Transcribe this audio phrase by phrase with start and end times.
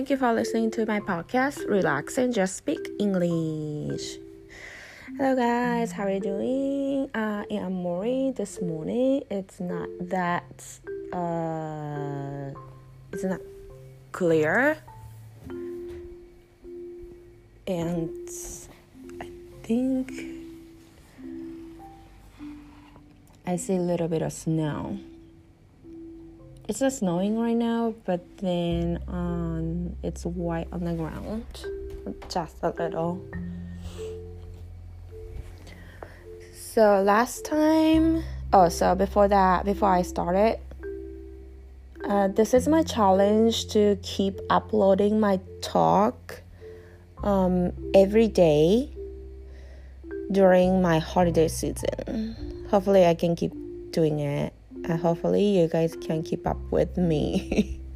[0.00, 1.68] Thank you for listening to my podcast.
[1.68, 4.16] Relax and just speak English.
[5.18, 5.92] Hello, guys.
[5.92, 7.10] How are you doing?
[7.12, 8.32] Uh, am Mori.
[8.34, 10.64] This morning, it's not that
[11.12, 12.58] uh,
[13.12, 13.40] it's not
[14.12, 14.78] clear,
[17.66, 18.08] and
[19.20, 19.28] I
[19.64, 20.12] think
[23.46, 24.98] I see a little bit of snow
[26.70, 31.44] it's not snowing right now, but then um, it's white on the ground,
[32.28, 33.20] just a little.
[36.54, 40.60] So last time, oh, so before that, before I started,
[42.08, 46.40] uh, this is my challenge to keep uploading my talk
[47.24, 48.92] um, every day
[50.30, 52.66] during my holiday season.
[52.70, 53.52] Hopefully, I can keep
[53.90, 57.80] doing it and hopefully you guys can keep up with me.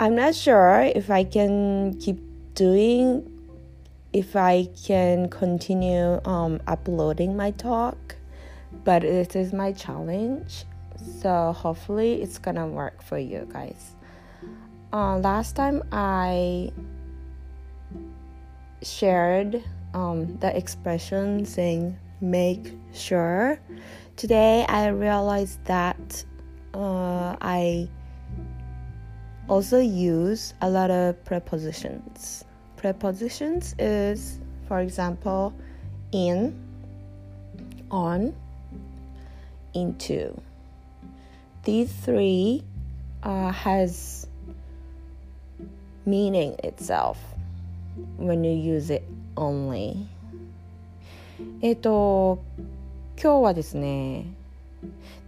[0.00, 2.20] I'm not sure if I can keep
[2.54, 3.32] doing
[4.12, 8.16] if I can continue um, uploading my talk,
[8.84, 10.64] but this is my challenge.
[11.20, 13.92] So hopefully it's gonna work for you guys.
[14.92, 16.72] Uh, last time I
[18.82, 23.60] shared um, the expression saying make sure
[24.15, 26.25] Today I realized that
[26.73, 27.89] uh, I
[29.49, 32.45] also use a lot of prepositions.
[32.77, 35.53] Prepositions is, for example,
[36.11, 36.55] in,
[37.89, 38.33] on,
[39.73, 40.39] into.
[41.63, 42.63] These three
[43.23, 44.27] uh, has
[46.05, 47.19] meaning itself
[48.17, 49.03] when you use it
[49.37, 50.07] only.
[51.61, 52.43] えっと
[53.20, 54.26] 今日はですね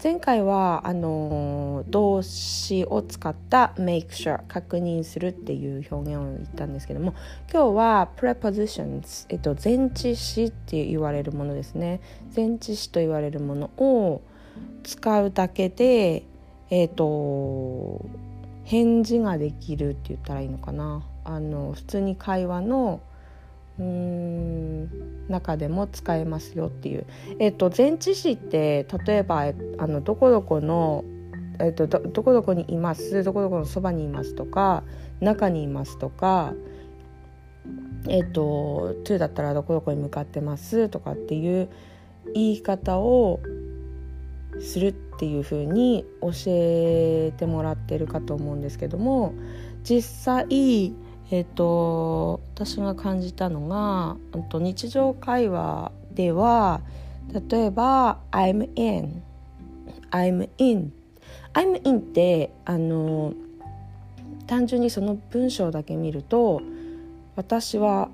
[0.03, 7.15] 前回はあの動詞を使った make sure 確認するっていう表現を言ったんですけども
[7.51, 12.01] 今日は prepositions、えっと、前置詞って言われるものですね。
[12.37, 14.21] 前置詞と言われるものを
[14.85, 16.25] 使うだけで
[16.71, 18.05] えっと
[18.65, 21.03] 返事ができるって言ったらいいのかな。
[21.25, 23.01] あの普通に会話の
[23.79, 27.07] 中でも使えますよっていう、
[27.39, 31.05] えっと、前置詞って例えばあのどこどこの、
[31.61, 34.83] えっと、どどこどこにいますどこどこのそばにいますとか
[35.21, 36.55] 中にいますとか
[38.09, 41.69] えっと「to」だったらどこどこに向かってますとかっていう
[42.35, 43.41] 言い方を
[44.61, 49.35] するっていう風に教えてもらってるかと思うんですけども
[49.85, 50.95] 実際
[51.31, 54.17] えっ、ー、と私が感じたのが
[54.49, 56.81] と日常会話では
[57.51, 59.23] 例えば「I'm in」
[60.11, 60.93] 「I'm in」
[61.53, 63.35] 「I'm in」ってあの
[64.47, 66.63] 単純にその文章だけ見ると
[67.37, 68.09] 私は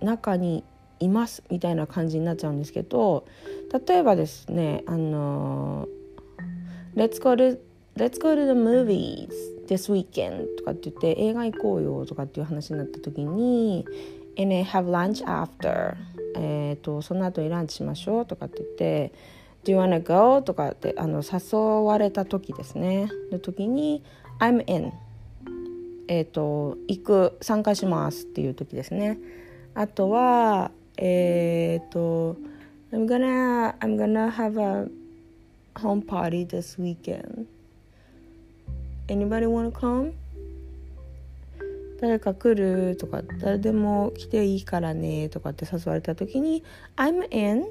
[0.00, 0.64] 中に
[1.00, 3.24] いますみたいな感じになっちゃうんですけど
[3.86, 5.88] 例えばですねあの
[6.94, 7.58] 「Let's go to,
[7.96, 9.30] let's go to the movies」
[9.72, 13.86] this weekend とかって言って映画行こうよとかっていう話になった時に
[14.38, 15.94] and have lunch after
[16.34, 19.12] えっ、とその後にランチしましょうとかって言って
[19.64, 20.42] Do you wanna go?
[20.42, 23.08] とかってあの誘われた時ですね。
[23.30, 24.02] の時に
[24.40, 24.92] I'm in
[26.08, 29.18] えっ、と行く参加しますっていう時ですね。
[29.74, 32.36] あとはえっ、と
[32.92, 34.90] I'm gonna I'm gonna have a
[35.74, 37.46] home party this weekend
[39.08, 40.12] Anybody wanna come?
[42.00, 46.64] 誰か来るとか誰でも来ていいからねとかって誘われた時に
[46.96, 47.64] I'm in.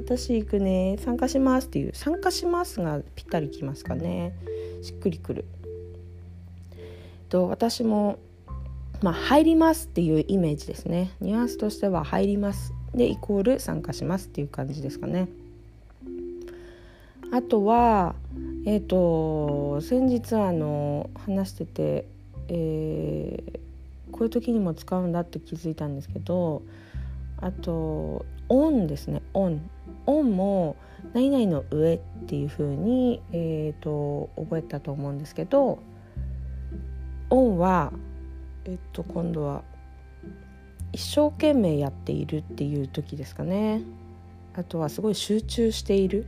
[0.00, 0.96] 私行くね。
[0.98, 4.34] 参加しますっていう参加しますがぴったりきますかね。
[4.82, 5.44] しっくりくる。
[7.28, 8.18] と私も
[9.02, 11.10] まあ入りますっていうイメージですね。
[11.20, 12.72] ニュアンスとしては入ります。
[12.94, 15.28] でイコール参加しますっていう感じですかね。
[17.36, 18.14] あとは
[18.64, 22.08] えっ、ー、と先日あの話してて、
[22.48, 26.62] えー、こういう時にも使うんだって気づいたんですけど
[27.42, 29.68] あと「オン」ですね「オン」
[30.06, 30.76] 「オン」も
[31.12, 35.80] 「何々の上」っていう風に、えーと、覚えたと思うんですけど
[37.28, 37.92] 「オンは」
[38.64, 39.62] えっと今度は
[40.94, 43.82] 一生懸命やっているっていう時ですかね。
[44.54, 46.24] あとはすごい集中している。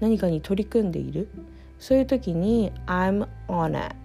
[0.00, 1.28] 何かに取り組んでいる？
[1.78, 3.96] そういう時に I'm on it っ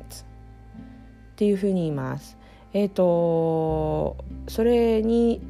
[1.36, 2.38] ていうふうに言います。
[2.74, 5.42] えっ、ー、とそれに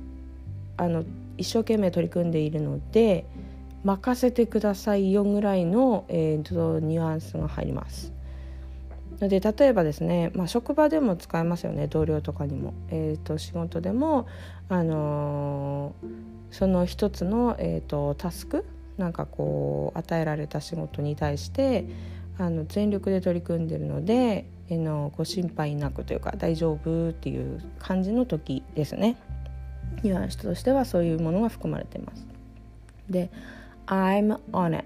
[0.78, 1.04] あの
[1.38, 3.26] 一生懸命取り組んでいるので
[3.84, 8.14] 任せてくださいよぐらいの、えーと、ニュアンスが入ります。
[9.20, 12.74] ので例えばですね、まあ、職場でも使えますよね同僚とかにも。
[12.90, 14.28] えーと、仕事でも、
[14.70, 16.08] あのー、
[16.52, 18.66] その一つの、えーと、タスク
[18.98, 21.86] なんかこう与えられた仕事に対して
[22.38, 29.18] あの全力で取り組んでるので、え、のご心配なくというか大丈夫っていう感じの時ですね。
[30.04, 32.26] ニュアンスとしてはそういうものが含まれています。
[33.10, 33.30] で
[33.88, 34.86] 「I'm on it」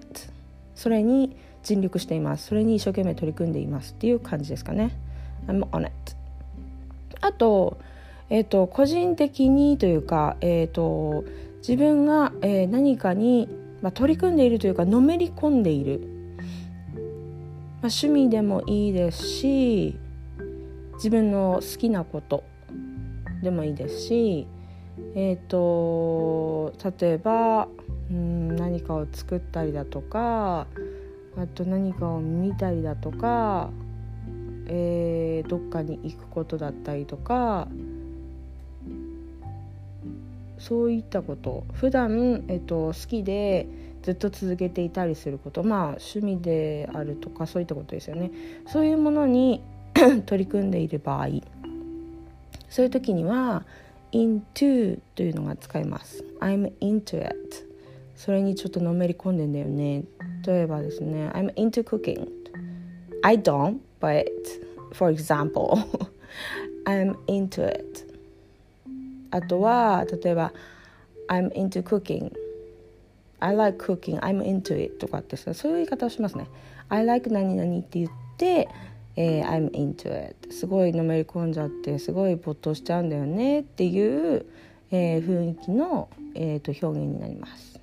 [0.75, 4.95] それに尽力していますそれに一生懸命取り組んでいますっていう感じですかね
[5.47, 5.93] I'm on it
[7.21, 7.77] あと,、
[8.29, 11.25] えーと、個人的にというか、えーと、
[11.59, 13.49] 自分が、えー、何かに、
[13.81, 16.01] まあ、取り組んでいるというかのめり込んでいる、
[16.85, 16.95] まあ、
[17.83, 19.97] 趣味でもいいですし
[20.95, 22.43] 自分の好きなこと
[23.41, 24.47] でもいいですし
[25.15, 27.67] えっ、ー、と例えば
[28.11, 30.67] うん何かを作ったりだとか
[31.37, 33.69] あと何かを見たりだとか、
[34.67, 37.67] えー、どっかに行くことだったりとか
[40.59, 41.65] そういったこと。
[41.73, 43.67] 普段、えっと、好きで
[44.03, 45.63] ずっと続けていたりすること。
[45.63, 48.31] まあ趣味であるとかそういったことですよね。
[48.67, 49.63] そういうものに
[50.25, 51.27] 取り組んでいる場合。
[52.69, 53.65] そういう時には
[54.11, 56.23] into というのが使えます。
[56.39, 57.67] I'm into it
[58.15, 60.03] それにちょっとのめり込んでんだよね。
[60.45, 62.27] 例えばですね I'm into cooking
[63.21, 64.25] I don't but
[64.93, 65.77] for example
[66.85, 68.08] I'm into it
[69.31, 70.53] あとは例えば
[71.27, 72.31] I'm into cooking.
[73.39, 74.19] I like cooking.
[74.19, 76.47] I'm into it とかってそういう言い方をしますね。
[76.89, 78.67] I like 何々って言って
[79.21, 80.53] えー、I'm into it.
[80.53, 84.45] すごいのめり込んじゃってすごい没頭しちゃうんだよねっていう、
[84.91, 87.81] えー、雰囲気の、えーと、表現になります。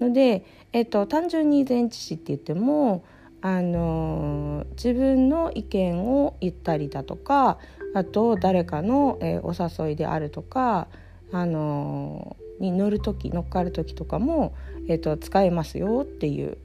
[0.00, 3.04] ので、えーと、単純に前置詞って言っても、
[3.44, 7.58] あの、自分の意見を言ったりだとか
[7.94, 10.88] あと誰かの、えー、お誘いであるとか、
[11.30, 14.54] あの、に乗る時乗っかる時とかも、
[14.88, 16.56] えーと使えますよっていう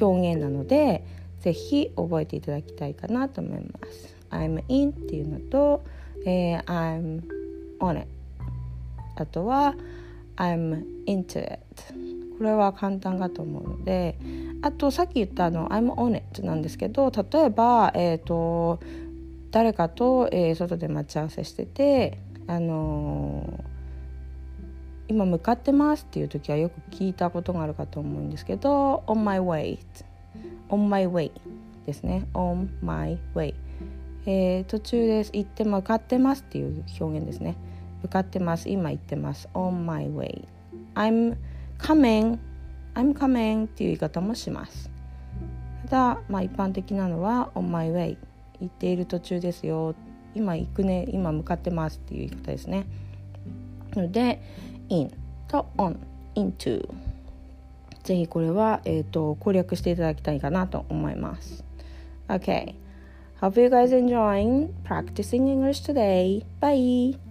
[0.00, 1.04] 表現なので。
[1.40, 4.14] ぜひ覚えていただきたいかなと思います。
[4.30, 5.82] I'm in っていうのと、
[6.24, 7.22] えー、I'm
[7.80, 8.06] on it
[9.16, 9.74] あとは
[10.36, 11.58] I'm into it
[12.38, 14.16] これは簡単かと思うので
[14.62, 18.80] あとさっき言ったあの I'm on it なんですけど例えば、えーと、
[19.50, 29.78] 誰かと、えー、外で待ち合わせしててあのー、今向かってますっていう時はよく聞いたことがあるかと思うんですけど On my way
[30.68, 31.30] on my way
[31.86, 32.26] ですね。
[32.34, 33.54] on my way、
[34.26, 37.56] えー、途中です行って向かってますっていう表現ですね。
[38.02, 38.68] 向かってます。
[38.68, 39.48] 今行ってます。
[39.54, 40.46] on my way
[40.94, 41.36] I'm
[41.78, 42.38] coming
[42.94, 44.90] I'm coming っていう言い方もします
[45.84, 48.16] ただ、まあ、一般的なのは on my way
[48.60, 49.94] 行っている途中ですよ
[50.34, 52.86] 今行くね今向かってますっていう言い方ですね
[53.94, 54.40] ので
[54.88, 55.10] in
[55.48, 55.96] と on
[56.34, 56.88] into
[58.04, 61.64] ぜひこれは、えーと、攻略していただきたいかなと思います。
[62.28, 62.74] OK
[63.40, 66.44] Hope you guys enjoying practicing English today.
[66.60, 67.29] Bye!